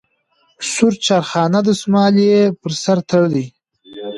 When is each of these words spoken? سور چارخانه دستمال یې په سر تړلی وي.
سور 0.71 0.93
چارخانه 1.05 1.59
دستمال 1.67 2.15
یې 2.27 2.39
په 2.59 2.67
سر 2.83 2.97
تړلی 3.09 3.43
وي. 3.45 3.47